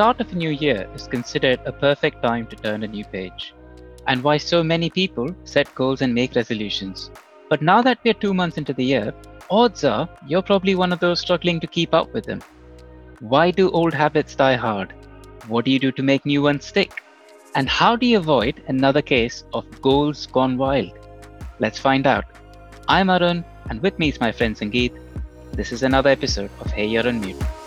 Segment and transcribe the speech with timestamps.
[0.00, 3.52] start of a new year is considered a perfect time to turn a new page,
[4.06, 7.10] and why so many people set goals and make resolutions.
[7.50, 9.12] But now that we're two months into the year,
[9.50, 12.40] odds are you're probably one of those struggling to keep up with them.
[13.18, 14.94] Why do old habits die hard?
[15.48, 17.02] What do you do to make new ones stick?
[17.54, 20.98] And how do you avoid another case of goals gone wild?
[21.58, 22.24] Let's find out.
[22.88, 24.98] I'm Arun, and with me is my friend Sangeet.
[25.52, 27.59] This is another episode of Hey You're on Mute.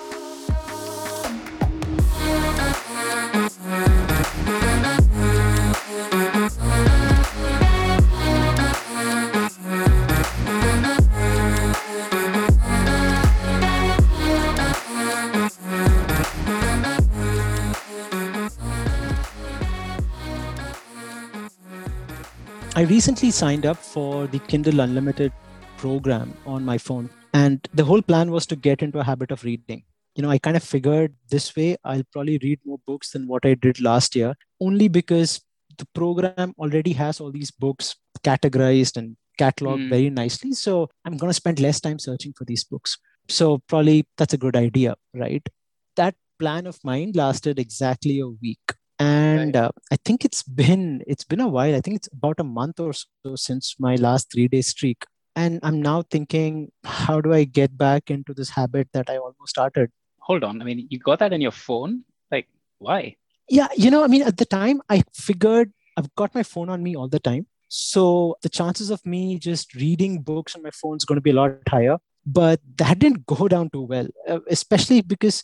[22.84, 25.32] I recently signed up for the Kindle Unlimited
[25.78, 27.10] program on my phone.
[27.34, 29.84] And the whole plan was to get into a habit of reading.
[30.18, 33.46] You know, I kind of figured this way I'll probably read more books than what
[33.46, 35.40] I did last year, only because
[35.78, 39.90] the program already has all these books categorized and cataloged mm.
[39.90, 40.52] very nicely.
[40.52, 42.98] So I'm going to spend less time searching for these books.
[43.30, 45.48] So probably that's a good idea, right?
[45.96, 48.74] That plan of mine lasted exactly a week
[49.04, 49.64] and right.
[49.64, 51.76] uh, i think it's been it's been a while.
[51.76, 55.06] I think it's about a month or so since my last three day streak.
[55.36, 59.50] And i'm now thinking how do i get back into this habit that i almost
[59.56, 59.92] started?
[60.20, 60.62] Hold on.
[60.62, 62.04] I mean you got that in your phone?
[62.32, 62.48] Like
[62.80, 63.16] why?
[63.50, 66.84] Yeah you know i mean at the time i figured i've got my phone on
[66.84, 67.48] me all the time.
[67.68, 71.32] So the chances of me just reading books on my phone is going to be
[71.32, 71.98] a lot higher.
[72.26, 75.44] But that didn't go down too well uh, especially because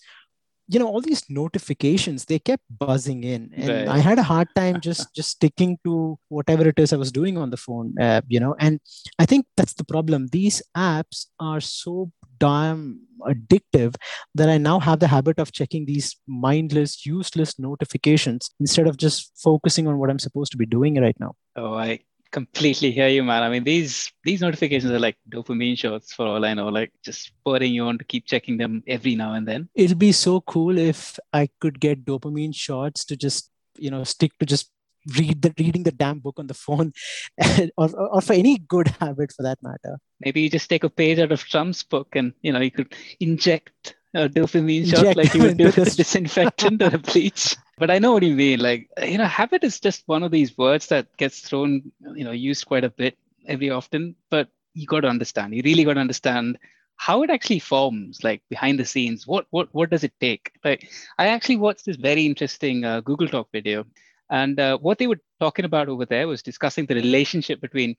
[0.70, 3.52] you know all these notifications they kept buzzing in.
[3.56, 3.88] And right.
[3.88, 7.38] i had a hard time just just sticking to whatever it is i was doing
[7.38, 8.56] on the phone uh, you know?
[8.60, 8.80] And
[9.18, 10.28] i think that's the problem.
[10.32, 13.96] These apps are so damn addictive
[14.34, 19.32] that i now have the habit of checking these mindless useless notifications instead of just
[19.36, 21.34] focusing on what i'm supposed to be doing right now.
[21.56, 22.00] Oh i
[22.32, 23.44] completely hear you, man.
[23.44, 27.24] I mean, these these notifications are like dopamine shots for all I know, like just
[27.24, 29.70] spurring you on to keep checking them every now and then.
[29.76, 34.38] It'll be so cool if I could get dopamine shots to just you know stick
[34.40, 34.72] to just
[35.18, 36.94] read the reading the damn book on the phone,
[37.78, 40.00] or or for any good habit for that matter.
[40.20, 42.94] Maybe you just take a page out of Trump's book and you know you could
[43.20, 47.56] inject a dopamine inject shot like you would do with the disinfectant or a bleach
[47.80, 48.60] but I know what you mean.
[48.60, 52.32] Like, you know, habit is just one of these words that gets thrown, you know,
[52.32, 54.16] used quite a bit every often.
[54.30, 55.56] But you got to understand.
[55.56, 56.60] You really got to understand
[56.98, 59.26] how it actually forms, like behind the scenes.
[59.26, 60.52] What what what does it take?
[60.64, 63.86] Like, I actually watched this very interesting uh, Google Talk video,
[64.30, 67.96] and uh, what they were talking about over there was discussing the relationship between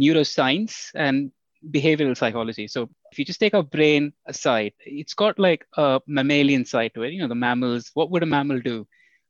[0.00, 1.32] neuroscience and
[1.70, 2.68] behavioral psychology.
[2.68, 7.02] So if you just take our brain aside, it's got like a mammalian side to
[7.02, 7.12] it.
[7.12, 7.90] You know, the mammals.
[7.94, 8.86] What would a mammal do?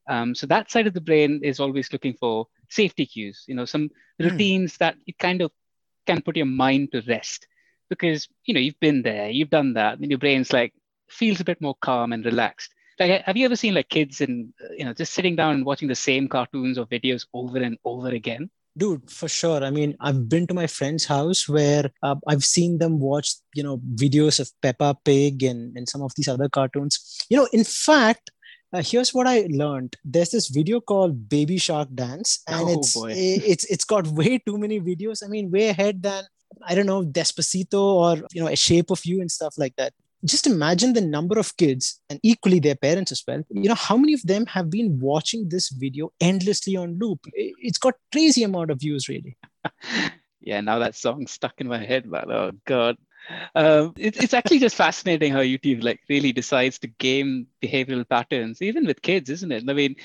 [0.09, 3.65] Um, so that side of the brain is always looking for safety cues, you know,
[3.65, 4.29] some hmm.
[4.29, 4.79] routines mm.
[4.79, 5.51] that you kind of
[6.07, 7.47] can put your mind to rest
[7.89, 10.75] because, you know, you've been there, you've done that, and your brain's like
[11.09, 12.75] feels a bit more calm and relaxed.
[12.99, 15.89] Like, have you ever seen like kids and, you know, just sitting down and watching
[15.89, 18.51] the same cartoons or videos over and over again?
[18.77, 22.79] Dude for sure i mean i've been to my friend's house where uh, i've seen
[22.79, 27.25] them watch you know videos of peppa pig and, and some of these other cartoons
[27.29, 28.31] you know in fact
[28.73, 29.95] uh, here's what I learned.
[30.05, 33.13] There's this video called Baby Shark Dance, and oh, it's boy.
[33.15, 35.23] it's it's got way too many videos.
[35.25, 36.25] I mean, way ahead than
[36.67, 39.93] I don't know Despacito or you know A Shape of You and stuff like that.
[40.25, 43.43] Just imagine the number of kids and equally their parents as well.
[43.51, 47.27] You know how many of them have been watching this video endlessly on loop.
[47.35, 49.37] It's got crazy amount of views, really.
[50.41, 52.31] yeah, now that song stuck in my head, man.
[52.31, 52.97] Oh god
[53.55, 58.61] um, it, it's actually just fascinating how YouTube like really decides to game behavioral patterns,
[58.61, 59.65] even with kids, isn't it?
[59.69, 59.97] I mean,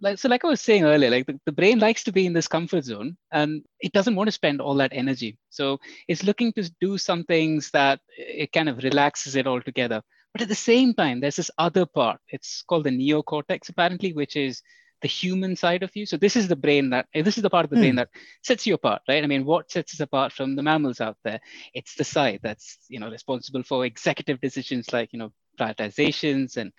[0.00, 2.32] like so, like I was saying earlier, like the, the brain likes to be in
[2.32, 5.36] this comfort zone, and it doesn't want to spend all that energy.
[5.50, 10.02] So it's looking to do some things that it kind of relaxes it all together.
[10.32, 12.20] But at the same time, there's this other part.
[12.28, 14.62] It's called the neocortex, apparently, which is
[15.00, 16.06] the human side of you.
[16.06, 17.80] So this is the brain that this is the part of the mm.
[17.80, 18.08] brain that
[18.42, 19.22] sets you apart, right?
[19.22, 21.40] I mean, what sets us apart from the mammals out there?
[21.74, 26.72] It's the side that's you know responsible for executive decisions like you know prioritizations and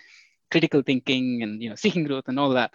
[0.51, 2.71] critical thinking and you know seeking growth and all that.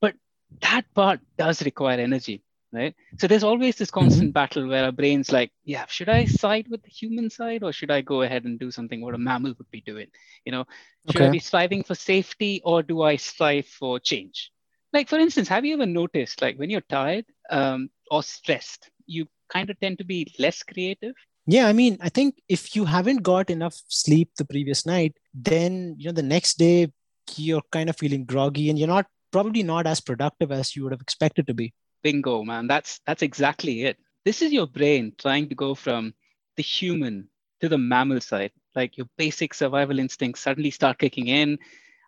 [0.00, 0.14] But
[0.60, 2.42] that part does require energy,
[2.72, 2.94] right?
[3.18, 4.32] So there's always this constant mm-hmm.
[4.32, 7.90] battle where our brain's like, yeah, should I side with the human side or should
[7.90, 10.08] I go ahead and do something what a mammal would be doing?
[10.44, 10.64] You know,
[11.10, 11.28] should okay.
[11.28, 14.50] I be striving for safety or do I strive for change?
[14.92, 19.26] like for instance have you ever noticed like when you're tired um, or stressed you
[19.48, 21.14] kind of tend to be less creative
[21.46, 25.94] yeah i mean i think if you haven't got enough sleep the previous night then
[25.98, 26.90] you know the next day
[27.36, 30.92] you're kind of feeling groggy and you're not probably not as productive as you would
[30.92, 31.72] have expected to be.
[32.02, 32.66] Bingo, man.
[32.66, 33.98] That's that's exactly it.
[34.24, 36.14] This is your brain trying to go from
[36.56, 37.28] the human
[37.60, 38.52] to the mammal side.
[38.74, 41.58] Like your basic survival instincts suddenly start kicking in,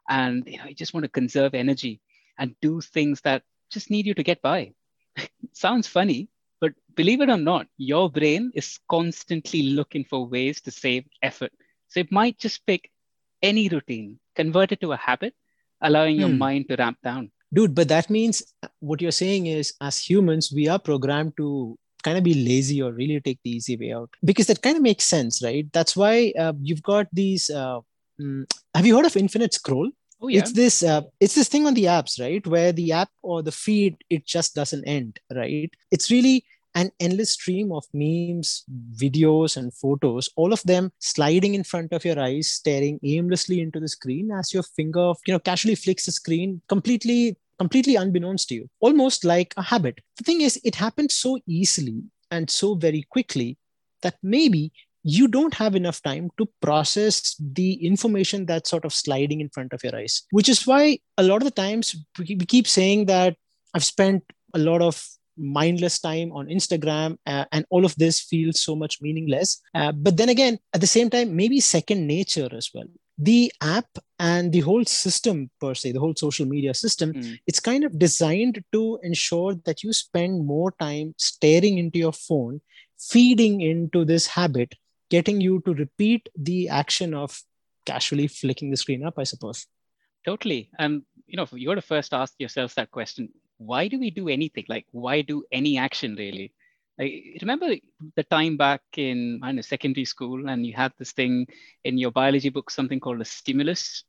[0.08, 2.00] and you know you just want to conserve energy
[2.38, 4.72] and do things that just need you to get by.
[5.52, 6.28] Sounds funny,
[6.60, 11.52] but believe it or not, your brain is constantly looking for ways to save effort.
[11.88, 12.90] So it might just pick
[13.42, 15.34] any routine, convert it to a habit,
[15.80, 16.20] allowing hmm.
[16.22, 17.30] your mind to ramp down.
[17.52, 18.42] Dude, but that means
[18.78, 22.92] what you're saying is, as humans, we are programmed to kind of be lazy or
[22.92, 25.66] really take the easy way out because that kind of makes sense, right?
[25.72, 27.50] That's why uh, you've got these.
[27.50, 27.80] Uh,
[28.20, 28.44] mm,
[28.74, 29.90] have you heard of infinite scroll?
[30.22, 30.40] Oh, yeah.
[30.40, 32.46] It's this uh, it's this thing on the apps, right?
[32.46, 35.70] Where the app or the feed it just doesn't end, right?
[35.90, 38.64] It's really an endless stream of memes,
[38.94, 43.80] videos, and photos, all of them sliding in front of your eyes, staring aimlessly into
[43.80, 48.54] the screen as your finger, you know, casually flicks the screen, completely, completely unbeknownst to
[48.54, 50.00] you, almost like a habit.
[50.16, 53.58] The thing is, it happens so easily and so very quickly
[54.02, 54.72] that maybe
[55.02, 59.72] you don't have enough time to process the information that's sort of sliding in front
[59.72, 63.36] of your eyes, which is why a lot of the times we keep saying that
[63.74, 64.22] I've spent
[64.52, 65.02] a lot of
[65.40, 69.60] mindless time on Instagram, uh, and all of this feels so much meaningless.
[69.74, 72.86] Uh, but then again, at the same time, maybe second nature as well.
[73.18, 73.88] The app
[74.18, 77.38] and the whole system, per se, the whole social media system, mm.
[77.46, 82.60] it's kind of designed to ensure that you spend more time staring into your phone,
[82.98, 84.74] feeding into this habit,
[85.10, 87.42] getting you to repeat the action of
[87.84, 89.66] casually flicking the screen up, I suppose.
[90.24, 90.70] Totally.
[90.78, 93.28] And you know, you got to first ask yourself that question
[93.60, 94.64] why do we do anything?
[94.68, 96.52] Like, why do any action really?
[96.98, 97.74] I remember
[98.16, 101.46] the time back in I don't know secondary school, and you had this thing
[101.84, 104.04] in your biology book, something called a stimulus,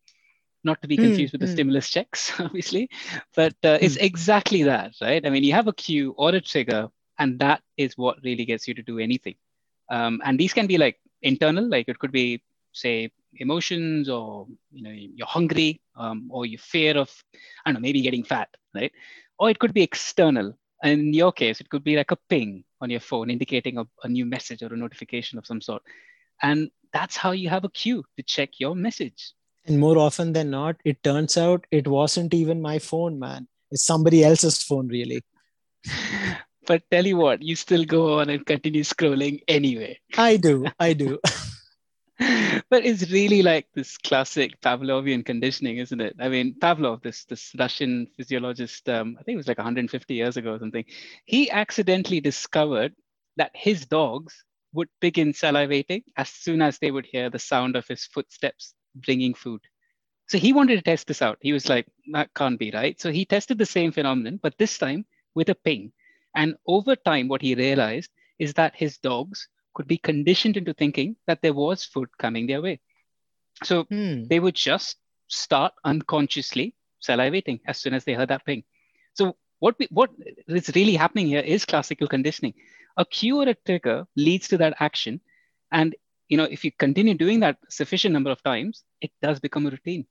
[0.63, 1.53] not to be hmm, confused mm, with the mm.
[1.53, 2.89] stimulus checks, obviously,
[3.35, 3.81] but uh, mm.
[3.81, 4.03] it's hmm.
[4.03, 5.25] exactly that, right?
[5.25, 6.89] I mean, you have a cue or a trigger,
[7.19, 9.35] and that is what really gets you to do anything.
[9.89, 14.83] Um, and these can be like internal, like it could be, say, emotions, or you
[14.83, 17.11] know, you're hungry, um, or you fear of,
[17.65, 18.91] I don't know, maybe getting fat, right?
[19.39, 20.53] Or it could be external.
[20.83, 24.07] In your case, it could be like a ping on your phone indicating a, a
[24.07, 25.83] new message or a notification of some sort.
[26.41, 29.33] And that's how you have a cue to check your message.
[29.65, 33.47] And more often than not, it turns out it wasn't even my phone, man.
[33.69, 35.23] It's somebody else's phone, really.
[36.65, 39.99] but tell you what, you still go on and continue scrolling anyway.
[40.17, 40.65] I do.
[40.79, 41.19] I do.
[42.69, 46.15] but it's really like this classic Pavlovian conditioning, isn't it?
[46.19, 50.37] I mean, Pavlov, this this Russian physiologist, um, I think it was like 150 years
[50.37, 50.85] ago or something,
[51.25, 52.93] he accidentally discovered
[53.37, 57.87] that his dogs would begin salivating as soon as they would hear the sound of
[57.87, 59.61] his footsteps bringing food.
[60.27, 61.39] So he wanted to test this out.
[61.41, 62.99] He was like, that can't be right.
[63.01, 65.91] So he tested the same phenomenon, but this time with a ping.
[66.35, 71.15] And over time, what he realized is that his dogs could be conditioned into thinking
[71.27, 72.79] that there was food coming their way.
[73.63, 74.23] So hmm.
[74.23, 74.97] they would just
[75.27, 78.63] start unconsciously salivating as soon as they heard that ping.
[79.13, 80.11] So what we, what
[80.47, 82.53] is really happening here is classical conditioning.
[82.97, 85.21] A cue or a trigger leads to that action,
[85.71, 85.95] and
[86.27, 89.69] you know if you continue doing that sufficient number of times, it does become a
[89.69, 90.05] routine.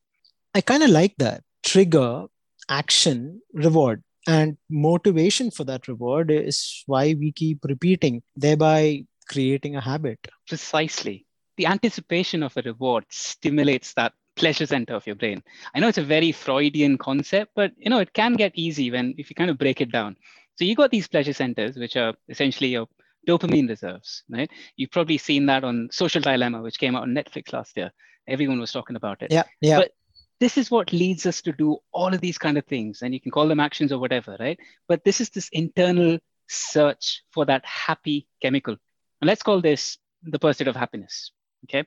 [0.54, 2.24] I kind of like that trigger,
[2.68, 9.80] action, reward, and motivation for that reward is why we keep repeating, thereby creating a
[9.80, 10.18] habit.
[10.48, 11.26] Precisely.
[11.56, 15.42] The anticipation of a reward stimulates that pleasure center of your brain.
[15.74, 19.14] I know it's a very Freudian concept, but you know it can get easy when
[19.18, 20.16] if you kind of break it down.
[20.56, 22.86] So you got these pleasure centers, which are essentially your
[23.28, 24.50] dopamine reserves, right?
[24.76, 27.90] You've probably seen that on Social Dilemma, which came out on Netflix last year.
[28.26, 29.30] Everyone was talking about it.
[29.30, 29.78] Yeah, yeah.
[29.78, 29.92] But
[30.38, 33.20] this is what leads us to do all of these kind of things, and you
[33.20, 34.58] can call them actions or whatever, right?
[34.88, 36.18] But this is this internal
[36.48, 38.76] search for that happy chemical
[39.20, 41.32] and let's call this the pursuit of happiness.
[41.64, 41.84] Okay.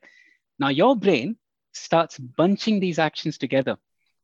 [0.59, 1.37] Now your brain
[1.73, 3.77] starts bunching these actions together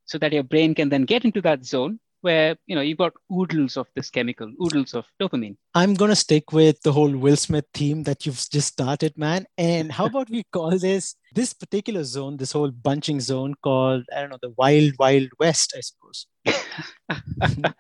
[0.06, 3.14] so that your brain can then get into that zone where you know you've got
[3.32, 5.56] oodles of this chemical, oodles of dopamine.
[5.74, 9.46] I'm gonna stick with the whole Will Smith theme that you've just started, man.
[9.58, 14.22] And how about we call this this particular zone, this whole bunching zone called I
[14.22, 16.28] don't know the Wild Wild West, I suppose.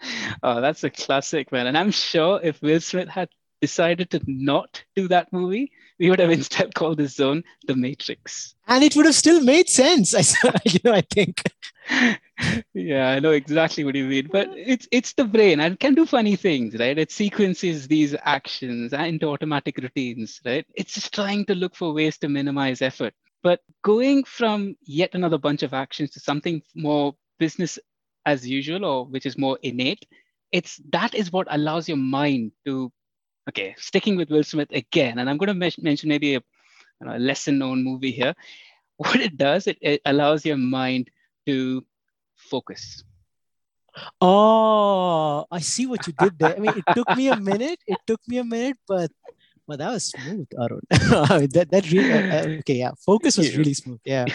[0.43, 1.67] oh, that's a classic, man.
[1.67, 3.29] And I'm sure if Will Smith had
[3.61, 8.55] decided to not do that movie, we would have instead called this zone the Matrix.
[8.67, 10.13] And it would have still made sense.
[10.43, 11.43] I, you know, I think.
[12.73, 14.29] yeah, I know exactly what you mean.
[14.31, 16.97] But it's it's the brain and it can do funny things, right?
[16.97, 20.65] It sequences these actions into automatic routines, right?
[20.75, 23.13] It's just trying to look for ways to minimize effort.
[23.41, 27.79] But going from yet another bunch of actions to something more business
[28.25, 30.05] as usual or which is more innate,
[30.51, 32.91] it's that is what allows your mind to
[33.47, 36.41] okay, sticking with Will Smith again, and I'm going to mention maybe a,
[37.01, 38.35] you know, a lesser known movie here.
[38.99, 41.09] What it does, it, it allows your mind
[41.47, 41.85] to
[42.35, 43.01] focus.
[44.19, 46.55] Oh, I see what you did there.
[46.55, 47.79] I mean, it took me a minute.
[47.87, 49.09] It took me a minute, but
[49.67, 50.81] well, that was smooth, Arun.
[50.89, 52.75] that that really uh, uh, okay.
[52.83, 53.99] Yeah, focus was really smooth.
[54.03, 54.25] Yeah,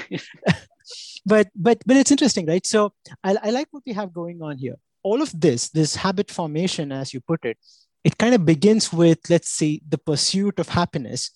[1.26, 2.64] but but but it's interesting, right?
[2.64, 2.92] So
[3.22, 4.76] I, I like what we have going on here.
[5.02, 7.58] All of this, this habit formation, as you put it,
[8.04, 11.30] it kind of begins with let's say the pursuit of happiness.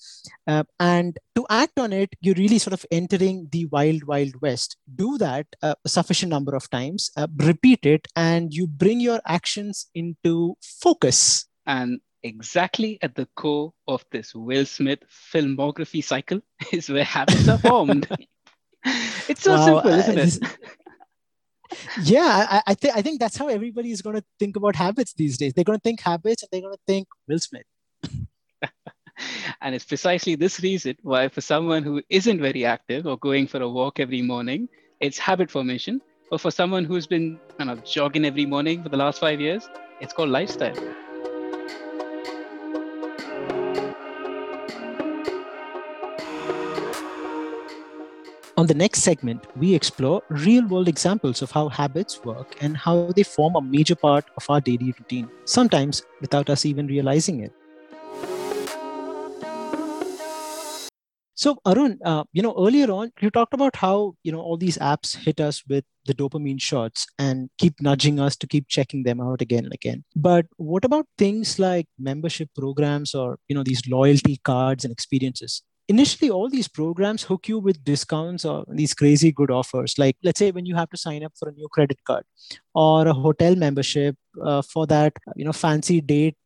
[0.46, 4.76] Uh, and to act on it you're really sort of entering the wild wild west.
[4.94, 9.20] Do that uh, a sufficient number of times uh, repeat it and you bring your
[9.26, 11.46] actions into focus.
[11.66, 14.98] And exactly at the core of this will smith
[15.32, 16.40] filmography cycle
[16.72, 18.08] is where habits are formed.
[19.28, 20.58] It's so wow, simple isn't it
[22.02, 25.12] yeah, I, I think I think that's how everybody is going to think about habits
[25.14, 25.52] these days.
[25.52, 27.66] They're going to think habits, and they're going to think Will Smith.
[29.60, 33.60] and it's precisely this reason why, for someone who isn't very active or going for
[33.60, 34.68] a walk every morning,
[35.00, 36.00] it's habit formation.
[36.30, 39.68] But for someone who's been kind of jogging every morning for the last five years,
[40.00, 40.76] it's called lifestyle.
[48.58, 53.12] On the next segment, we explore real world examples of how habits work and how
[53.14, 57.52] they form a major part of our daily routine, sometimes without us even realizing it.
[61.36, 64.76] So Arun, uh, you know, earlier on, you talked about how you know all these
[64.78, 69.20] apps hit us with the dopamine shots and keep nudging us to keep checking them
[69.20, 70.02] out again and again.
[70.16, 75.62] But what about things like membership programs or you know these loyalty cards and experiences?
[75.88, 80.38] Initially all these programs hook you with discounts or these crazy good offers like let's
[80.38, 82.24] say when you have to sign up for a new credit card
[82.74, 86.36] or a hotel membership uh, for that you know fancy date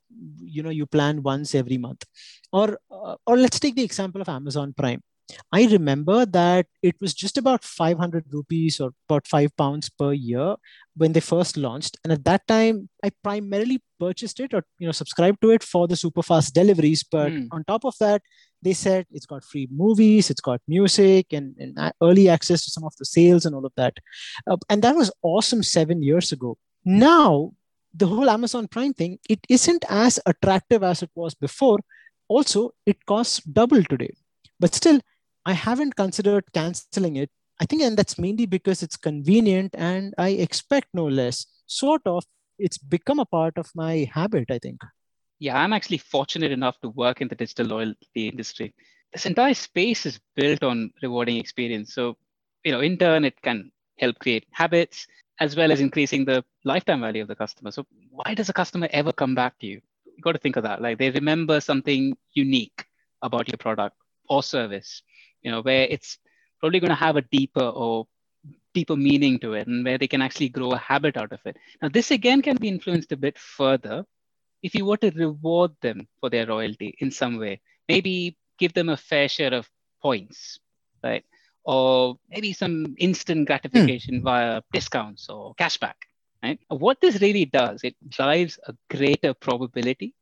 [0.40, 2.04] you know you plan once every month
[2.52, 5.02] or uh, or let's take the example of amazon prime
[5.50, 10.56] I remember that it was just about 500 rupees or about five pounds per year
[10.96, 11.96] when they first launched.
[12.04, 15.86] And at that time, I primarily purchased it or you know subscribed to it for
[15.88, 17.04] the super fast deliveries.
[17.04, 17.48] But mm.
[17.50, 18.22] on top of that,
[18.62, 22.84] they said it's got free movies, it's got music, and, and early access to some
[22.84, 23.94] of the sales and all of that.
[24.46, 26.56] Uh, and that was awesome seven years ago.
[26.84, 27.52] Now,
[27.94, 31.78] the whole Amazon Prime thing, it isn't as attractive as it was before.
[32.28, 34.14] Also, it costs double today.
[34.58, 35.00] But still,
[35.44, 37.30] I haven't considered canceling it.
[37.60, 41.46] I think, and that's mainly because it's convenient and I expect no less.
[41.66, 42.24] Sort of,
[42.58, 44.80] it's become a part of my habit, I think.
[45.42, 48.74] Yeah, I'm actually fortunate enough to work in the digital loyalty industry.
[49.12, 51.94] This entire space is built on rewarding experience.
[51.94, 52.16] So,
[52.64, 55.06] you know, in turn, it can help create habits
[55.40, 57.72] as well as increasing the lifetime value of the customer.
[57.72, 59.80] So, why does a customer ever come back to you?
[60.06, 60.80] You've got to think of that.
[60.80, 62.86] Like they remember something unique
[63.22, 63.96] about your product
[64.28, 65.02] or service
[65.42, 66.18] you know, where it's
[66.60, 68.06] probably going to have a deeper or
[68.74, 71.56] deeper meaning to it and where they can actually grow a habit out of it.
[71.82, 74.04] Now, this again can be influenced a bit further
[74.62, 77.60] if you were to reward them for their royalty in some way.
[77.88, 79.68] Maybe give them a fair share of
[80.00, 80.60] points,
[81.02, 81.24] right?
[81.64, 84.22] Or maybe some instant gratification mm.
[84.22, 85.94] via discounts or cashback,
[86.42, 86.58] right?
[86.68, 90.14] What this really does, it drives a greater probability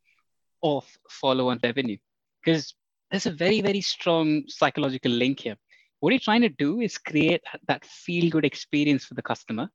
[0.63, 1.99] of follow-on revenue
[2.43, 2.75] because
[3.11, 5.57] there's a very, very strong psychological link here.
[6.01, 9.69] What you're trying to do is create that feel good experience for the customer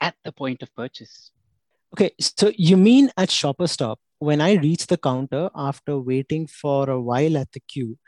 [0.00, 1.32] at the point of purchase.
[1.94, 6.88] Okay, so you mean at Shopper Stop, when I reach the counter after waiting for
[6.88, 7.98] a while at the queue,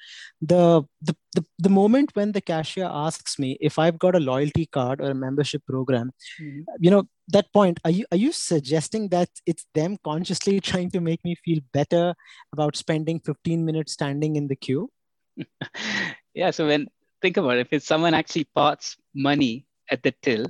[0.40, 4.66] the, the, the, the moment when the cashier asks me if I've got a loyalty
[4.66, 6.61] card or a membership program, mm-hmm.
[6.78, 11.00] you know, that point, are you, are you suggesting that it's them consciously trying to
[11.00, 12.14] make me feel better
[12.52, 14.90] about spending 15 minutes standing in the queue?
[16.35, 16.52] yeah.
[16.52, 16.87] So when,
[17.23, 20.47] think about it, if it's someone actually parts money at the till,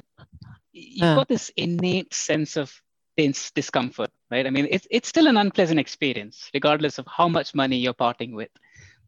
[0.73, 1.15] you've uh.
[1.15, 2.71] got this innate sense of
[3.17, 4.47] discomfort, right?
[4.47, 8.35] I mean, it's, it's still an unpleasant experience, regardless of how much money you're parting
[8.35, 8.51] with.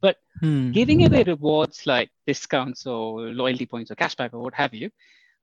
[0.01, 0.73] But hmm.
[0.73, 4.91] giving away rewards like discounts or loyalty points or cashback or what have you,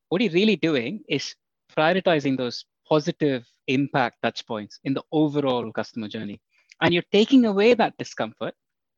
[0.10, 1.36] what you're really doing is
[1.76, 6.40] prioritizing those positive impact touch points in the overall customer journey.
[6.82, 8.54] And you're taking away that discomfort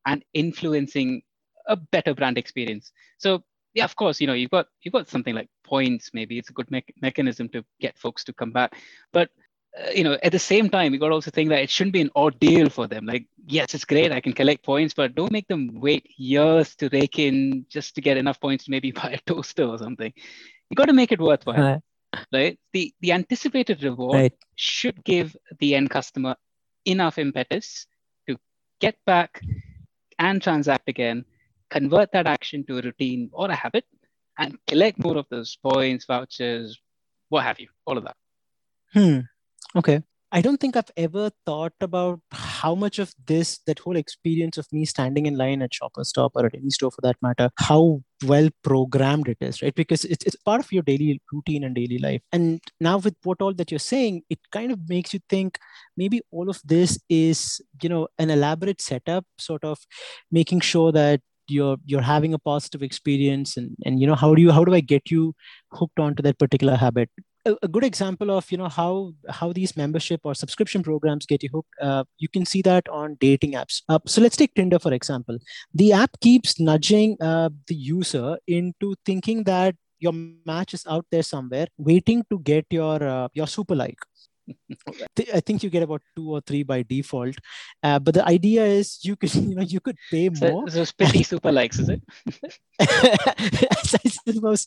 [0.06, 1.22] and influencing
[1.66, 2.92] a better brand experience.
[3.18, 3.42] So
[3.74, 6.52] yeah, of course, you know, you've got you've got something like points, maybe it's a
[6.54, 8.74] good me- mechanism to get folks to come back.
[9.12, 9.30] But
[9.94, 12.00] you know, at the same time, you got to also think that it shouldn't be
[12.00, 13.06] an ordeal for them.
[13.06, 16.88] Like, yes, it's great, I can collect points, but don't make them wait years to
[16.92, 20.12] rake in just to get enough points to maybe buy a toaster or something.
[20.70, 21.80] You got to make it worthwhile, right?
[22.32, 22.58] right?
[22.72, 24.32] The the anticipated reward right.
[24.56, 26.36] should give the end customer
[26.84, 27.86] enough impetus
[28.28, 28.36] to
[28.80, 29.40] get back
[30.18, 31.24] and transact again,
[31.70, 33.84] convert that action to a routine or a habit,
[34.38, 36.78] and collect more of those points, vouchers,
[37.28, 38.16] what have you, all of that.
[38.92, 39.20] Hmm.
[39.76, 40.00] Okay.
[40.32, 44.66] I don't think I've ever thought about how much of this, that whole experience of
[44.72, 48.02] me standing in line at Shoppers Stop or at any store for that matter, how
[48.24, 49.74] well programmed it is, right?
[49.74, 52.22] Because it's, it's part of your daily routine and daily life.
[52.32, 55.58] And now with what all that you're saying, it kind of makes you think
[55.96, 59.78] maybe all of this is, you know, an elaborate setup, sort of
[60.32, 64.42] making sure that you're you're having a positive experience and and you know how do
[64.42, 65.32] you how do i get you
[65.72, 67.08] hooked onto that particular habit
[67.46, 71.42] a, a good example of you know how how these membership or subscription programs get
[71.42, 74.78] you hooked uh, you can see that on dating apps uh, so let's take tinder
[74.78, 75.38] for example
[75.74, 80.12] the app keeps nudging uh, the user into thinking that your
[80.44, 83.98] match is out there somewhere waiting to get your uh, your super like
[85.34, 87.34] I think you get about two or three by default,
[87.82, 90.68] uh, but the idea is you could you know you could pay more.
[90.70, 92.02] So, so spitty super likes, is it?
[92.80, 94.66] I suppose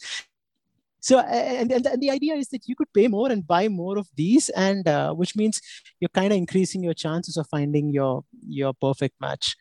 [0.99, 4.07] so and, and, the idea is that you could pay more and buy more of
[4.15, 5.61] these and uh, which means
[5.99, 9.55] you're kind of increasing your chances of finding your your perfect match.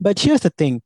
[0.00, 0.82] But here's the thing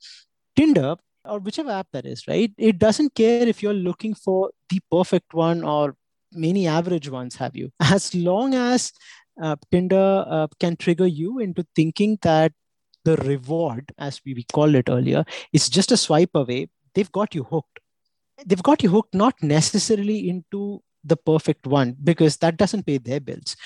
[0.57, 2.53] tinder or whichever app that is right?
[2.59, 5.97] It doesn't care if you're looking for the perfect one or
[6.33, 7.71] many average ones have you?
[7.81, 8.93] As long as
[9.43, 12.53] uh, tinder uh, can trigger you into thinking that
[13.05, 17.35] the reward as we, we called it earlier is just a swipe away they've got
[17.35, 17.81] you hooked
[18.47, 23.21] they've got you hooked not necessarily into the perfect one because that doesn't pay their
[23.21, 23.57] bills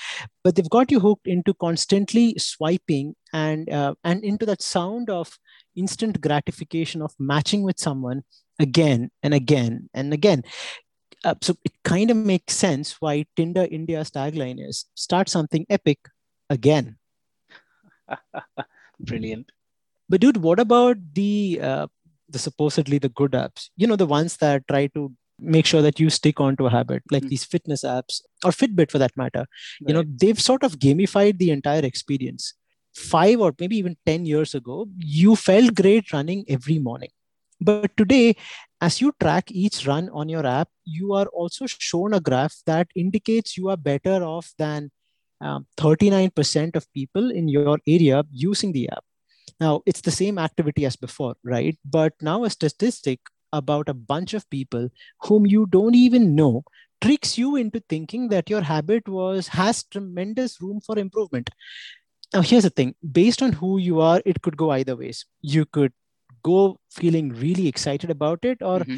[0.43, 5.37] but they've got you hooked into constantly swiping and uh, and into that sound of
[5.75, 8.23] instant gratification of matching with someone
[8.59, 10.43] again and again and again.
[11.23, 15.99] Uh, so it kind of makes sense why tinder india's tagline is start something epic
[16.49, 16.97] again.
[18.99, 19.51] Brilliant.
[20.07, 21.87] But dude what about the uh,
[22.29, 23.69] the supposedly the good apps.
[23.75, 25.11] You know the ones that try to
[25.41, 27.29] make sure that you stick onto a habit like mm-hmm.
[27.29, 29.45] these fitness apps or fitbit for that matter.
[29.81, 29.87] Right.
[29.87, 32.53] you know they've sort of gamified the entire experience.
[32.95, 37.09] Five or maybe even 10 years ago you felt great running every morning.
[37.61, 38.35] But today
[38.81, 42.87] as you track each run on your app you are also shown a graph that
[42.95, 44.91] indicates you are better off than
[45.41, 49.03] um, 39% of people in your area using the app
[49.59, 51.77] now, it's the same activity as before, right?
[51.83, 53.19] But now a statistic
[53.51, 54.89] about a bunch of people
[55.23, 56.63] whom you don't even know
[57.01, 61.49] tricks you into thinking that your habit was has tremendous room for improvement.
[62.33, 65.25] Now, here's the thing based on who you are, it could go either ways.
[65.41, 65.93] You could
[66.43, 68.97] go feeling really excited about it, or mm-hmm.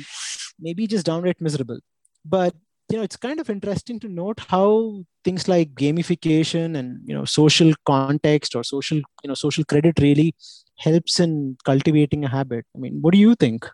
[0.60, 1.80] maybe just downright miserable.
[2.26, 2.54] But
[2.91, 7.25] you know it's kind of interesting to note how things like gamification and you know
[7.25, 10.36] social context or social you know social credit really
[10.77, 12.65] helps in cultivating a habit.
[12.75, 13.69] I mean what do you think?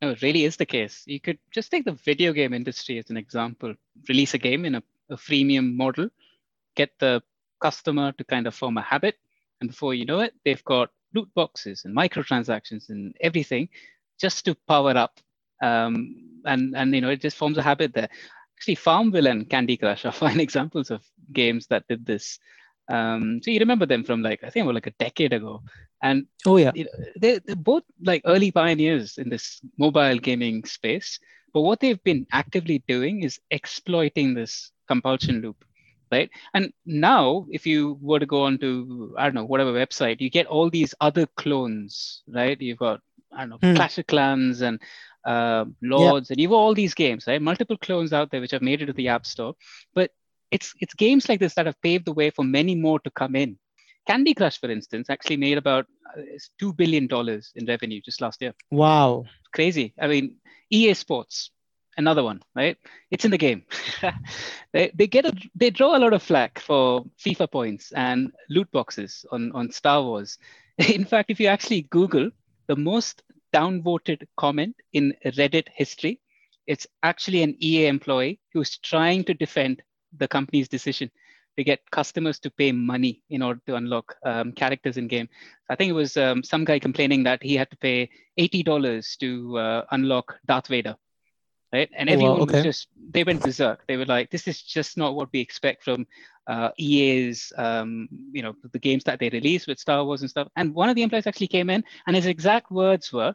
[0.00, 1.02] No it really is the case.
[1.06, 3.74] You could just take the video game industry as an example.
[4.08, 6.08] Release a game in a, a freemium model
[6.76, 7.22] get the
[7.60, 9.16] customer to kind of form a habit
[9.60, 13.68] and before you know it they've got loot boxes and microtransactions and everything
[14.20, 15.18] just to power up
[15.62, 16.14] um,
[16.44, 18.10] and and you know it just forms a habit there
[18.56, 22.38] actually Farmville and Candy Crush are fine examples of games that did this.
[22.88, 25.62] Um, so you remember them from like I think like a decade ago,
[26.02, 26.70] and oh yeah,
[27.16, 31.18] they're, they're both like early pioneers in this mobile gaming space.
[31.52, 35.64] But what they've been actively doing is exploiting this compulsion loop,
[36.12, 36.30] right?
[36.54, 40.30] And now, if you were to go on to I don't know whatever website, you
[40.30, 42.60] get all these other clones, right?
[42.60, 43.00] You've got
[43.32, 43.74] I don't know hmm.
[43.74, 44.80] Clash of Clans and
[45.26, 47.42] uh, Lords, and you've all these games, right?
[47.42, 49.54] Multiple clones out there which have made it to the App Store.
[49.94, 50.12] But
[50.50, 53.36] it's it's games like this that have paved the way for many more to come
[53.36, 53.58] in.
[54.06, 55.86] Candy Crush, for instance, actually made about
[56.16, 56.22] uh,
[56.60, 58.54] two billion dollars in revenue just last year.
[58.70, 59.92] Wow, crazy!
[60.00, 60.36] I mean,
[60.70, 61.50] EA Sports,
[61.96, 62.76] another one, right?
[63.10, 63.64] It's in the game.
[64.72, 68.70] they they get a they draw a lot of flack for FIFA points and loot
[68.70, 70.38] boxes on on Star Wars.
[70.78, 72.30] In fact, if you actually Google
[72.68, 73.22] the most
[73.56, 76.20] downvoted comment in Reddit history.
[76.66, 79.82] It's actually an EA employee who's trying to defend
[80.18, 81.10] the company's decision
[81.56, 85.28] to get customers to pay money in order to unlock um, characters in game.
[85.70, 89.58] I think it was um, some guy complaining that he had to pay $80 to
[89.58, 90.96] uh, unlock Darth Vader.
[91.72, 91.90] Right.
[91.96, 92.56] And everyone oh, okay.
[92.56, 93.84] was just, they went berserk.
[93.88, 96.06] They were like, this is just not what we expect from
[96.46, 100.48] uh, EA's, um, you know, the games that they released with Star Wars and stuff.
[100.56, 103.34] And one of the employees actually came in, and his exact words were,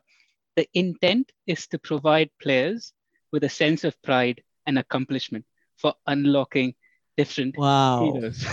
[0.56, 2.94] "The intent is to provide players
[3.32, 5.46] with a sense of pride and accomplishment
[5.78, 6.76] for unlocking
[7.18, 8.12] different wow.
[8.14, 8.46] heroes."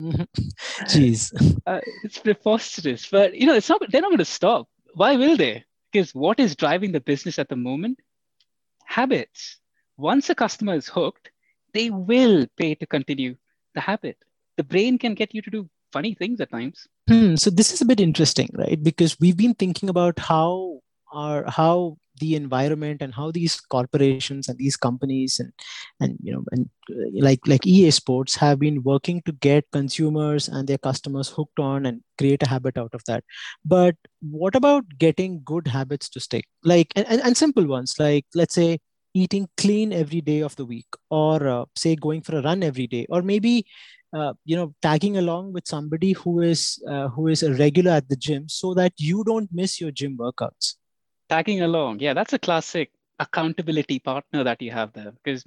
[0.92, 1.32] Jeez,
[1.66, 3.08] uh, it's preposterous.
[3.08, 3.82] But you know, it's not.
[3.90, 4.68] They're not going to stop.
[4.94, 5.64] Why will they?
[5.92, 8.00] Because what is driving the business at the moment?
[8.84, 9.58] Habits.
[9.96, 11.30] Once a customer is hooked,
[11.72, 13.36] they will pay to continue
[13.76, 14.16] the habit.
[14.56, 16.88] The brain can get you to do funny things at times.
[17.08, 18.82] Hmm, so this is a bit interesting, right?
[18.82, 20.80] Because we've been thinking about how
[21.12, 25.52] our how the environment and how these corporations and these companies and
[26.00, 30.48] and you know and uh, like like EA Sports have been working to get consumers
[30.48, 33.22] and their customers hooked on and create a habit out of that.
[33.64, 36.46] But what about getting good habits to stick?
[36.64, 38.78] Like and, and, and simple ones like let's say
[39.22, 42.86] eating clean every day of the week or uh, say going for a run every
[42.86, 43.64] day or maybe
[44.16, 48.08] uh, you know tagging along with somebody who is uh, who is a regular at
[48.10, 50.74] the gym so that you don't miss your gym workouts.
[51.30, 52.00] Tagging along.
[52.00, 55.44] Yeah that's a classic accountability partner that you have there because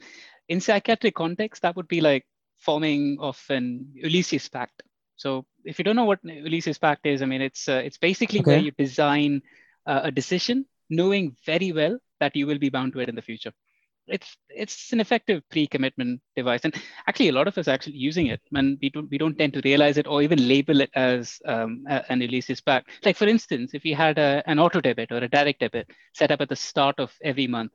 [0.48, 2.26] in psychiatric context that would be like
[2.58, 4.82] forming of an ulysses pact.
[5.16, 8.40] So if you don't know what ulysses pact is i mean it's uh, it's basically
[8.40, 8.52] okay.
[8.52, 9.42] where you design
[9.86, 13.22] uh, a decision knowing very well that you will be bound to it in the
[13.22, 13.52] future.
[14.08, 16.74] It's it's an effective pre-commitment device, and
[17.08, 19.54] actually a lot of us are actually using it, and we don't we don't tend
[19.54, 22.90] to realize it or even label it as um, an Ulysses pact.
[23.06, 26.32] Like for instance, if you had a, an auto debit or a direct debit set
[26.32, 27.72] up at the start of every month,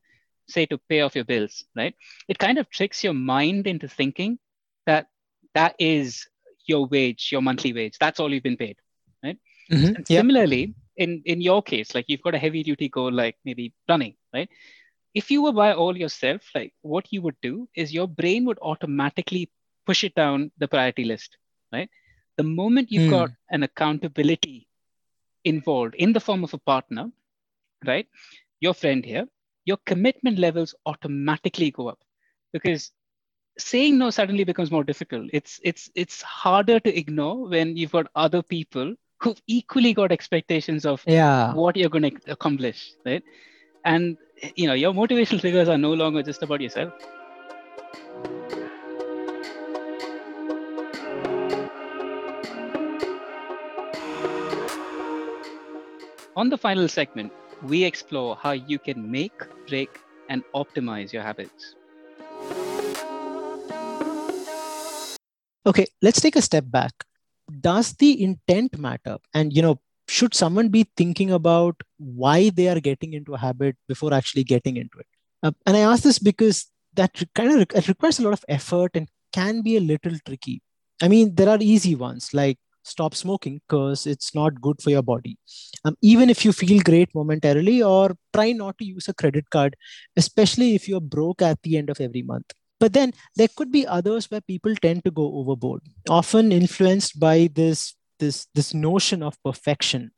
[0.48, 1.94] say to pay off your bills, right?
[2.26, 4.38] It kind of tricks your mind into thinking
[4.86, 5.06] that
[5.54, 6.26] that is
[6.66, 7.96] your wage, your monthly wage.
[7.98, 8.76] That's all you've been paid,
[9.22, 9.38] right?
[9.70, 9.94] Mm-hmm.
[9.96, 13.72] And similarly, in in your case like you've got a heavy duty goal like maybe
[13.88, 14.48] running right?
[15.14, 18.58] If you were by all yourself like what you would do is your brain would
[18.60, 19.50] automatically
[19.86, 21.36] push it down the priority list
[21.72, 21.90] right?
[22.36, 23.18] The moment you've mm.
[23.18, 24.66] got an accountability
[25.44, 27.10] involved in the form of a partner
[27.86, 28.08] right?
[28.60, 29.26] Your friend here
[29.64, 31.98] your commitment levels automatically go up
[32.52, 32.92] because
[33.58, 35.30] saying no suddenly becomes more difficult.
[35.32, 38.94] It's it's it's harder to ignore when you've got other people
[39.24, 41.54] who've equally got expectations of yeah.
[41.54, 43.22] what you're going to accomplish, right?
[43.84, 44.18] And
[44.54, 46.92] you know, your motivational triggers are no longer just about yourself.
[56.36, 57.32] On the final segment,
[57.62, 59.32] we explore how you can make,
[59.68, 61.76] break, and optimize your habits.
[65.66, 66.92] Okay, let's take a step back
[67.60, 69.18] does the intent matter?
[69.32, 73.76] And you know should someone be thinking about why they are getting into a habit
[73.88, 75.06] before actually getting into it?
[75.42, 78.92] Uh, and i ask this because that kind of it requires a lot of effort
[78.94, 80.62] and can be a little tricky.
[81.02, 85.02] I mean there are easy ones like stop smoking because it's not good for your
[85.02, 85.38] body.
[85.84, 89.76] Um, even if you feel great momentarily or try not to use a credit card
[90.16, 93.86] especially if you're broke at the end of every month but then there could be
[93.86, 99.42] others where people tend to go overboard, often influenced by this this this notion of
[99.42, 100.10] perfection.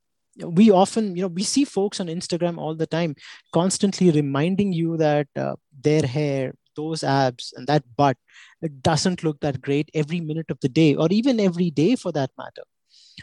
[0.45, 3.15] We often, you know, we see folks on Instagram all the time,
[3.55, 8.19] constantly reminding you that uh, their hair, those abs, and that butt
[8.61, 12.13] it doesn't look that great every minute of the day, or even every day for
[12.13, 12.65] that matter.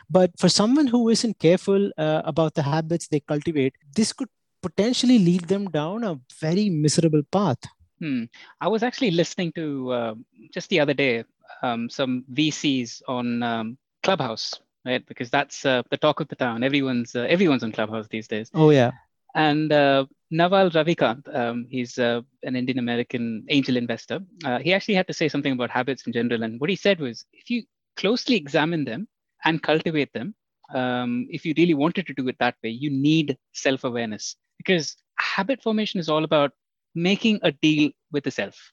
[0.09, 4.29] But for someone who isn't careful uh, about the habits they cultivate, this could
[4.61, 7.57] potentially lead them down a very miserable path.
[7.99, 8.23] Hmm.
[8.59, 10.15] I was actually listening to uh,
[10.51, 11.23] just the other day
[11.61, 15.05] um, some VCs on um, Clubhouse, right?
[15.05, 16.63] Because that's uh, the talk of the town.
[16.63, 18.51] Everyone's uh, everyone's on Clubhouse these days.
[18.53, 18.91] Oh yeah.
[19.35, 24.19] And uh, Naval Ravikant, um, he's uh, an Indian American angel investor.
[24.45, 26.99] Uh, he actually had to say something about habits in general, and what he said
[26.99, 27.63] was, if you
[27.97, 29.07] closely examine them
[29.43, 30.35] and cultivate them,
[30.73, 35.61] um, if you really wanted to do it that way, you need self-awareness because habit
[35.61, 36.51] formation is all about
[36.95, 38.71] making a deal with the self.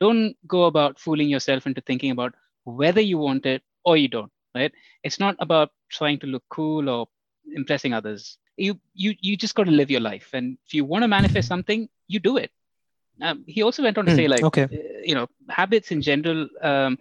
[0.00, 4.30] Don't go about fooling yourself into thinking about whether you want it or you don't,
[4.54, 4.72] right?
[5.02, 7.08] It's not about trying to look cool or
[7.54, 8.38] impressing others.
[8.56, 11.48] You you you just got to live your life, and if you want to manifest
[11.48, 12.50] something, you do it.
[13.22, 14.68] Um, he also went on to mm, say, like, okay.
[14.72, 16.48] Uh, you know, habits in general.
[16.62, 16.98] Um,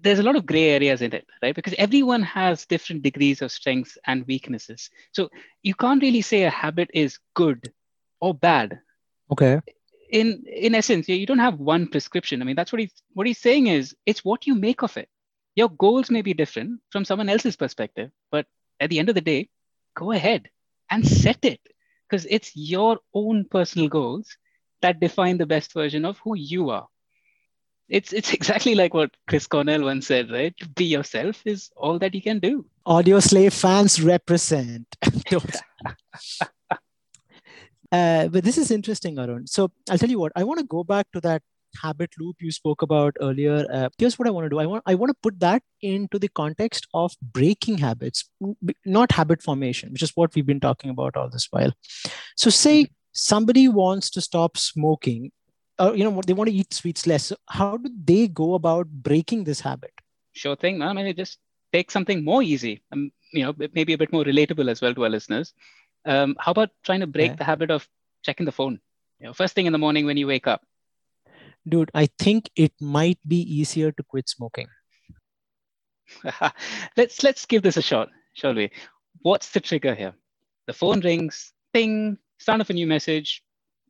[0.00, 1.54] there's a lot of gray areas in it, right?
[1.54, 4.90] Because everyone has different degrees of strengths and weaknesses.
[5.12, 5.28] So
[5.62, 7.72] you can't really say a habit is good
[8.20, 8.80] or bad
[9.30, 9.60] Okay.
[10.10, 12.40] In in essence, you don't have one prescription.
[12.40, 15.08] I mean, that's what he's what he's saying is it's what you make of it.
[15.54, 18.46] Your goals may be different from someone else's perspective, but
[18.80, 19.48] at the end of the day,
[19.94, 20.48] go ahead
[20.90, 21.60] and set it
[22.08, 24.36] because it's your own personal goals
[24.80, 26.86] that define the best version of who you are.
[27.88, 30.54] It's it's exactly like what Chris Cornell once said, right?
[30.74, 32.64] Be yourself is all that you can do.
[32.86, 34.86] Audio Slave fans represent.
[37.92, 39.46] uh, but this is interesting, Arun.
[39.46, 40.32] So I'll tell you what.
[40.36, 41.42] I want to go back to that
[41.82, 43.66] habit loop you spoke about earlier.
[43.72, 44.58] Uh, here's what I want to do.
[44.58, 48.28] I want I want to put that into the context of breaking habits,
[48.84, 51.72] not habit formation, which is what we've been talking about all this while.
[52.36, 52.92] So say mm-hmm.
[53.12, 55.32] somebody wants to stop smoking,
[55.78, 57.24] or you know they want to eat sweets less.
[57.26, 59.92] So how do they go about breaking this habit?
[60.32, 60.98] Sure thing, man.
[60.98, 61.38] I mean, just
[61.72, 62.82] take something more easy.
[62.92, 65.52] Um, you know, maybe a bit more relatable as well to our listeners.
[66.04, 67.36] Um, how about trying to break yeah.
[67.36, 67.86] the habit of
[68.22, 68.80] checking the phone?
[69.20, 70.62] You know, first thing in the morning when you wake up,
[71.68, 74.68] dude, I think it might be easier to quit smoking.
[76.96, 78.70] let's let's give this a shot, shall we?
[79.20, 80.14] What's the trigger here?
[80.66, 83.42] The phone rings, ping, sound of a new message,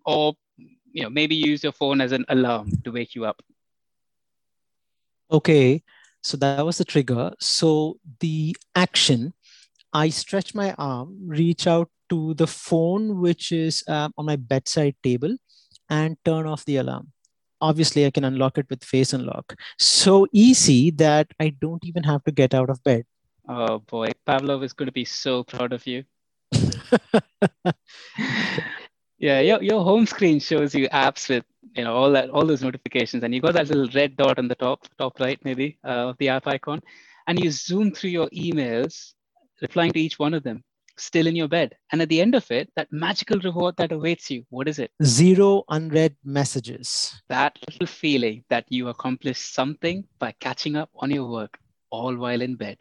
[0.04, 3.42] or you know maybe use your phone as an alarm to wake you up.
[5.30, 5.82] Okay,
[6.22, 7.32] so that was the trigger.
[7.38, 9.34] So the action,
[9.92, 14.96] I stretch my arm, reach out to the phone which is uh, on my bedside
[15.02, 15.36] table,
[15.88, 17.12] and turn off the alarm
[17.60, 19.54] obviously I can unlock it with face unlock.
[19.78, 23.04] So easy that I don't even have to get out of bed.
[23.48, 26.04] Oh boy, Pavlov is going to be so proud of you.
[29.18, 32.62] yeah, your, your home screen shows you apps with you know all that all those
[32.62, 36.08] notifications, and you got that little red dot on the top top right maybe uh,
[36.10, 36.82] of the app icon,
[37.26, 39.14] and you zoom through your emails,
[39.60, 40.62] replying to each one of them
[41.00, 41.76] still in your bed.
[41.92, 44.90] And at the end of it, that magical reward that awaits you, what is it?
[45.02, 47.20] Zero unread messages.
[47.28, 51.58] That little feeling that you accomplished something by catching up on your work
[51.90, 52.78] all while in bed.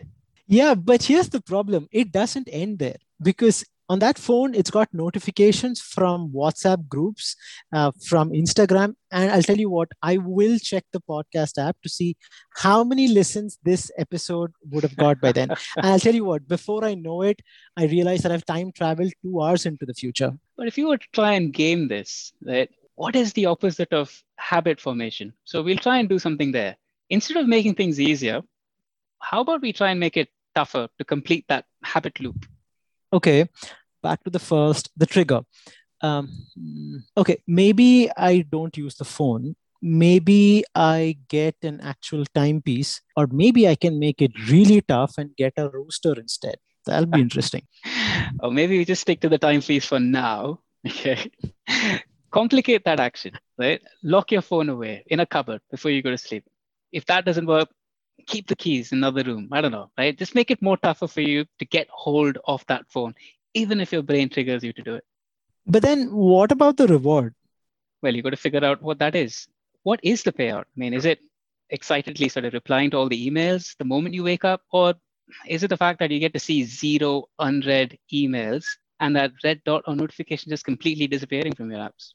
[0.48, 4.94] Yeah, but here's the problem it doesn't end there because on that phone it's got
[4.94, 7.36] notifications from whatsapp groups
[7.74, 8.96] uh, from instagram.
[9.12, 12.16] And i'll tell you what i will check the podcast app to see
[12.56, 15.50] how many listens this episode would have got by then.
[15.78, 17.42] And i'll tell you what before i know it
[17.78, 20.34] i realize that i've time traveled two hours into the future.
[20.58, 24.24] But if you were to try and game this right what is the opposite of
[24.38, 25.32] habit formation?
[25.46, 26.76] So we'll try and do something there.
[27.12, 28.42] Instead of making things easier
[29.20, 32.46] how about we try and make it tougher to complete that habit loop
[33.12, 33.48] okay
[34.04, 35.42] back to the first the trigger.
[36.02, 36.30] Um,
[37.18, 39.56] okay maybe i don't use the phone.
[39.82, 45.36] Maybe i get an actual timepiece or maybe i can make it really tough and
[45.36, 46.58] get a rooster instead.
[46.86, 47.64] That'll be interesting.
[48.40, 51.32] Or maybe we just stick to the timepiece for now okay?
[52.32, 53.82] Complicate that action right?
[54.04, 56.44] Lock your phone away in a cupboard before you go to sleep.
[56.92, 57.70] If that doesn't work
[58.26, 59.50] keep the keys in another room.
[59.52, 60.18] I don't know, right?
[60.18, 63.14] Just make it more tougher for you to get hold of that phone,
[63.54, 65.04] even if your brain triggers you to do it.
[65.66, 67.36] But then what about the reward?
[68.02, 69.48] Well, you got to figure out what that is.
[69.84, 70.62] What is the payout?
[70.62, 71.20] I mean, is it
[71.70, 74.62] excitedly sort of replying to all the emails the moment you wake up?
[74.72, 74.94] Or
[75.48, 78.66] is it the fact that you get to see zero unread emails
[79.00, 82.14] and that red dot or notification just completely disappearing from your apps?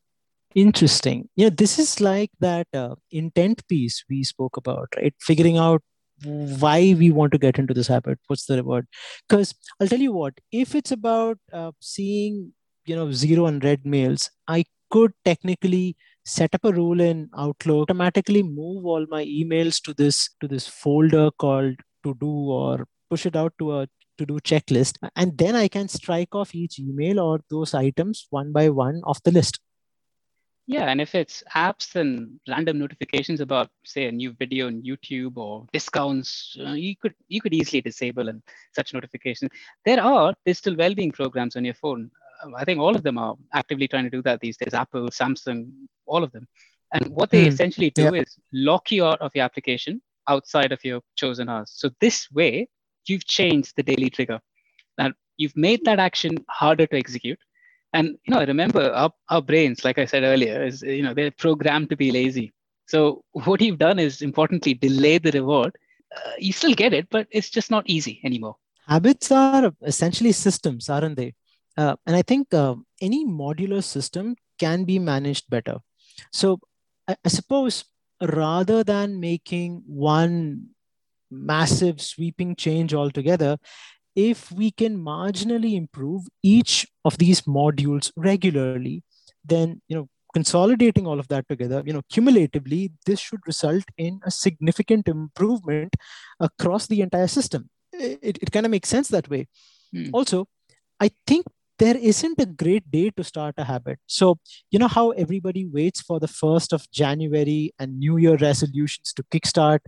[0.54, 1.28] Interesting.
[1.34, 5.14] Yeah, this is like that uh, intent piece we spoke about, right?
[5.18, 5.82] Figuring out
[6.24, 8.86] why we want to get into this habit what's the reward?
[9.28, 12.52] Because i'll tell you what if it's about uh, seeing
[12.86, 18.42] you know zero unread mails i could technically set up a rule in outlook automatically
[18.42, 23.36] move all my emails to this to this folder called to do or push it
[23.36, 23.86] out to a
[24.18, 28.52] to do checklist and then i can strike off each email or those items one
[28.52, 29.58] by one off the list
[30.72, 35.36] yeah, and if it's apps and random notifications about, say, a new video on YouTube
[35.36, 38.42] or discounts, uh, you could you could easily disable and
[38.74, 39.50] such notifications.
[39.84, 42.10] There are digital well-being programs on your phone.
[42.42, 44.74] Uh, I think all of them are actively trying to do that these days.
[44.74, 45.70] Apple, Samsung,
[46.06, 46.46] all of them.
[46.92, 47.48] And what they mm.
[47.48, 51.72] essentially do is lock you out of your application outside of your chosen hours.
[51.74, 52.68] So this way,
[53.06, 54.40] you've changed the daily trigger.
[54.98, 57.38] Now you've made that action harder to execute
[57.92, 61.30] and you know remember our, our brains like i said earlier is you know they're
[61.30, 62.52] programmed to be lazy.
[62.86, 65.76] So what you've done is importantly delay the reward.
[66.14, 68.56] Uh, you still get it but it's just not easy anymore.
[68.86, 71.34] Habits are essentially systems aren't they?
[71.76, 75.78] Uh, and i think uh, any modular system can be managed better.
[76.32, 76.60] So
[77.08, 77.84] I, I suppose
[78.20, 80.68] rather than making one
[81.30, 83.58] massive sweeping change altogether
[84.14, 89.02] if we can marginally improve each of these modules regularly,
[89.44, 94.20] then you know consolidating all of that together, you know, cumulatively, this should result in
[94.24, 95.94] a significant improvement
[96.40, 97.68] across the entire system.
[97.92, 99.48] It, it kind of makes sense that way.
[99.92, 100.08] Hmm.
[100.12, 100.48] Also,
[100.98, 101.46] I think
[101.78, 103.98] there isn't a great day to start a habit.
[104.06, 104.38] So,
[104.70, 109.22] you know how everybody waits for the 1st of January and New Year resolutions to
[109.24, 109.80] kickstart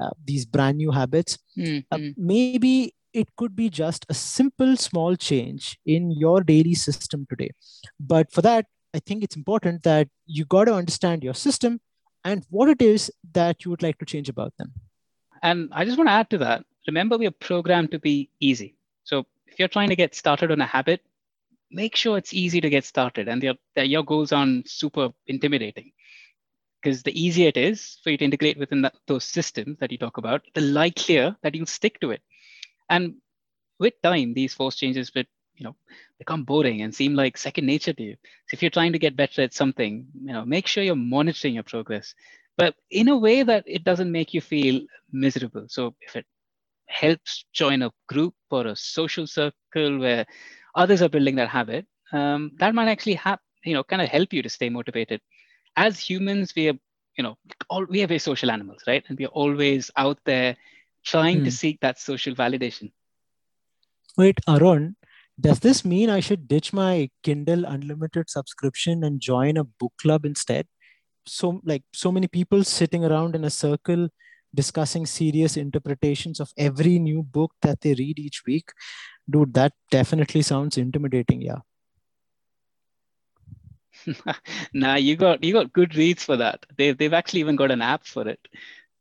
[0.00, 1.38] uh, these brand new habits?
[1.56, 1.78] Mm-hmm.
[1.90, 7.50] Uh, maybe it could be just a simple small change in your daily system today.
[7.98, 11.80] But for that, I think it's important that you got to understand your system
[12.24, 14.72] and what it is that you would like to change about them.
[15.42, 16.64] And I just want to add to that.
[16.86, 18.76] Remember, we are programmed to be easy.
[19.04, 21.02] So if you're trying to get started on a habit,
[21.70, 25.92] make sure it's easy to get started and your, your goals aren't super intimidating.
[26.82, 29.98] Because the easier it is for you to integrate within that, those systems that you
[29.98, 32.22] talk about, the likelier that you'll stick to it.
[32.88, 33.14] And
[33.78, 35.24] with time, these force changes will,
[35.56, 35.76] you know,
[36.18, 38.16] become boring and seem like second nature to you.
[38.48, 41.54] So if you're trying to get better at something, you know, make sure you're monitoring
[41.54, 42.14] your progress,
[42.56, 44.80] but in a way that it doesn't make you feel
[45.12, 45.66] miserable.
[45.68, 46.26] So if it
[46.86, 50.26] helps join a group or a social circle where
[50.74, 54.32] others are building that habit, um, that might actually have, you know, kind of help
[54.32, 55.20] you to stay motivated.
[55.76, 56.78] As humans, we are,
[57.16, 57.36] you know,
[57.68, 59.04] all we are very social animals, right?
[59.08, 60.56] And we are always out there
[61.08, 61.60] trying to hmm.
[61.62, 62.92] seek that social validation.
[64.16, 64.96] Wait, Arun,
[65.40, 70.24] does this mean I should ditch my Kindle Unlimited subscription and join a book club
[70.24, 70.66] instead?
[71.26, 74.08] So, like, so many people sitting around in a circle
[74.54, 78.70] discussing serious interpretations of every new book that they read each week.
[79.30, 81.42] Dude, that definitely sounds intimidating.
[81.42, 81.60] Yeah.
[84.72, 86.64] nah, you got you got Goodreads for that.
[86.76, 88.40] They've they've actually even got an app for it.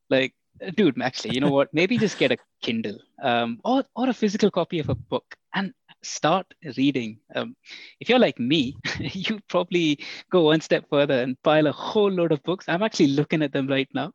[0.09, 0.33] Like,
[0.75, 1.73] dude, actually, you know what?
[1.73, 5.73] Maybe just get a Kindle um, or or a physical copy of a book and
[6.03, 6.45] start
[6.77, 7.19] reading.
[7.35, 7.55] Um,
[7.99, 9.99] if you're like me, you probably
[10.31, 12.65] go one step further and pile a whole load of books.
[12.67, 14.13] I'm actually looking at them right now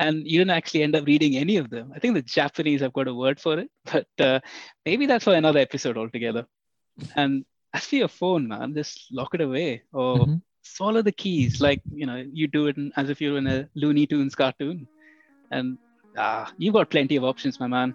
[0.00, 1.92] and you don't actually end up reading any of them.
[1.94, 4.40] I think the Japanese have got a word for it, but uh,
[4.84, 6.46] maybe that's for another episode altogether.
[7.14, 10.34] And as for your phone, man, just lock it away or mm-hmm.
[10.62, 13.68] swallow the keys like you know you do it in, as if you're in a
[13.74, 14.88] Looney Tunes cartoon.
[15.50, 15.78] And
[16.16, 17.94] ah, you've got plenty of options, my man.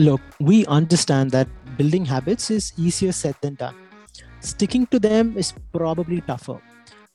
[0.00, 3.87] Look, we understand that building habits is easier said than done.
[4.40, 6.60] Sticking to them is probably tougher.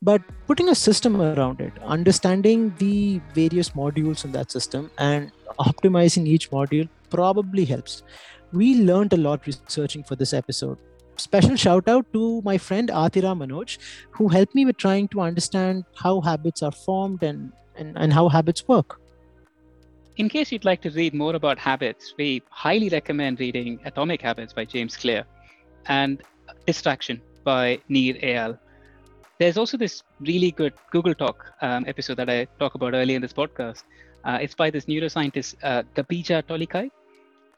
[0.01, 6.27] But putting a system around it, understanding the various modules in that system, and optimizing
[6.27, 8.03] each module probably helps.
[8.51, 10.77] We learned a lot researching for this episode.
[11.15, 13.77] Special shout out to my friend Atira Manoj,
[14.11, 18.27] who helped me with trying to understand how habits are formed and, and, and how
[18.27, 18.99] habits work.
[20.17, 24.53] In case you'd like to read more about habits, we highly recommend reading Atomic Habits
[24.53, 25.23] by James Clear
[25.87, 26.21] and
[26.65, 28.57] Distraction by Nir Eyal.
[29.39, 33.21] There's also this really good Google Talk um, episode that I talk about earlier in
[33.21, 33.83] this podcast.
[34.23, 36.91] Uh, it's by this neuroscientist, uh, Gabija Toleikyte.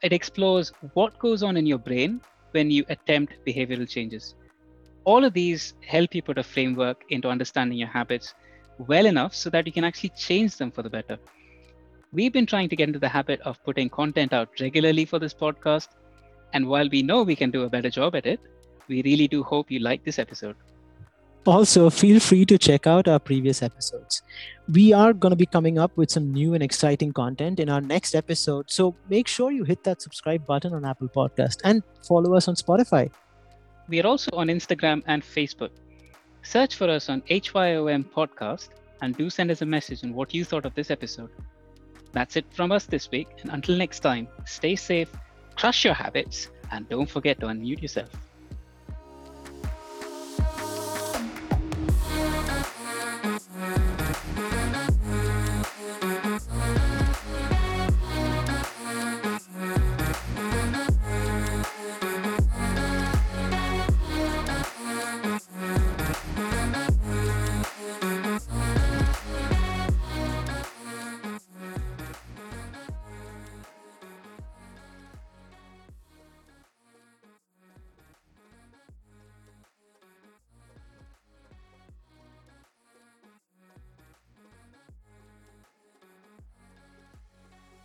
[0.02, 4.34] It explores what goes on in your brain when you attempt behavioral changes.
[5.04, 8.34] All of these help you put a framework into understanding your habits
[8.78, 11.18] well enough so that you can actually change them for the better.
[12.12, 15.34] We've been trying to get into the habit of putting content out regularly for this
[15.34, 15.88] podcast.
[16.52, 18.40] And while we know we can do a better job at it,
[18.88, 20.56] we really do hope you like this episode.
[21.46, 24.22] Also, feel free to check out our previous episodes.
[24.72, 27.80] We are going to be coming up with some new and exciting content in our
[27.80, 28.68] next episode.
[28.68, 32.56] So make sure you hit that subscribe button on Apple Podcast and follow us on
[32.56, 33.12] Spotify.
[33.88, 35.70] We are also on Instagram and Facebook.
[36.42, 38.70] Search for us on HYOM Podcast
[39.00, 41.30] and do send us a message on what you thought of this episode.
[42.10, 43.28] That's it from us this week.
[43.42, 45.12] And until next time, stay safe,
[45.54, 48.10] crush your habits, and don't forget to unmute yourself.